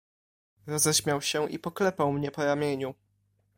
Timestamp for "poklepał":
1.59-2.13